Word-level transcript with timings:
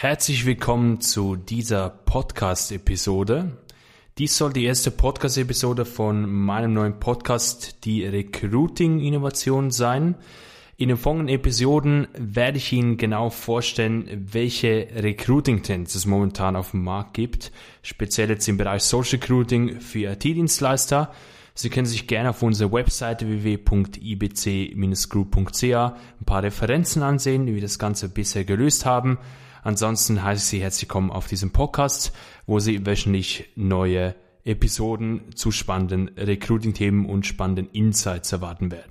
Herzlich 0.00 0.46
willkommen 0.46 1.02
zu 1.02 1.36
dieser 1.36 1.90
Podcast-Episode. 1.90 3.58
Dies 4.16 4.34
soll 4.34 4.50
die 4.50 4.64
erste 4.64 4.90
Podcast-Episode 4.90 5.84
von 5.84 6.26
meinem 6.26 6.72
neuen 6.72 6.98
Podcast, 6.98 7.84
die 7.84 8.06
Recruiting-Innovation 8.06 9.70
sein. 9.70 10.14
In 10.78 10.88
den 10.88 10.96
folgenden 10.96 11.28
Episoden 11.28 12.08
werde 12.14 12.56
ich 12.56 12.72
Ihnen 12.72 12.96
genau 12.96 13.28
vorstellen, 13.28 14.26
welche 14.32 14.88
Recruiting-Trends 14.96 15.94
es 15.94 16.06
momentan 16.06 16.56
auf 16.56 16.70
dem 16.70 16.82
Markt 16.82 17.12
gibt, 17.12 17.52
speziell 17.82 18.30
jetzt 18.30 18.48
im 18.48 18.56
Bereich 18.56 18.84
Social 18.84 19.20
Recruiting 19.20 19.82
für 19.82 20.12
IT-Dienstleister. 20.12 21.12
Sie 21.52 21.68
können 21.68 21.84
sich 21.84 22.06
gerne 22.06 22.30
auf 22.30 22.42
unserer 22.42 22.72
Webseite 22.72 23.28
www.ibc-group.ch 23.28 25.62
ein 25.62 26.24
paar 26.24 26.42
Referenzen 26.42 27.02
ansehen, 27.02 27.46
wie 27.46 27.56
wir 27.56 27.60
das 27.60 27.78
Ganze 27.78 28.08
bisher 28.08 28.44
gelöst 28.44 28.86
haben. 28.86 29.18
Ansonsten 29.62 30.22
heiße 30.22 30.42
ich 30.42 30.48
Sie 30.48 30.62
herzlich 30.62 30.88
willkommen 30.88 31.10
auf 31.10 31.26
diesem 31.26 31.50
Podcast, 31.50 32.12
wo 32.46 32.58
Sie 32.60 32.86
wöchentlich 32.86 33.50
neue 33.56 34.14
Episoden 34.44 35.34
zu 35.34 35.50
spannenden 35.50 36.08
Recruiting-Themen 36.16 37.04
und 37.04 37.26
spannenden 37.26 37.68
Insights 37.72 38.32
erwarten 38.32 38.70
werden. 38.70 38.90